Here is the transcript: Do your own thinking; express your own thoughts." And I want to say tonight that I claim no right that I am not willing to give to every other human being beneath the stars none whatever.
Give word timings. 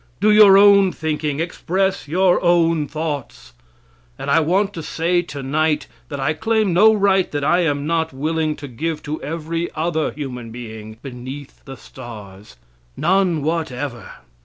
Do 0.19 0.31
your 0.31 0.57
own 0.57 0.91
thinking; 0.91 1.39
express 1.39 2.07
your 2.07 2.41
own 2.43 2.87
thoughts." 2.87 3.53
And 4.17 4.31
I 4.31 4.39
want 4.39 4.73
to 4.73 4.81
say 4.81 5.21
tonight 5.21 5.85
that 6.09 6.19
I 6.19 6.33
claim 6.33 6.73
no 6.73 6.91
right 6.91 7.29
that 7.31 7.43
I 7.43 7.59
am 7.59 7.85
not 7.85 8.11
willing 8.11 8.55
to 8.55 8.67
give 8.67 9.03
to 9.03 9.21
every 9.21 9.69
other 9.75 10.09
human 10.11 10.49
being 10.49 10.97
beneath 11.03 11.63
the 11.65 11.77
stars 11.77 12.55
none 12.97 13.43
whatever. 13.43 14.11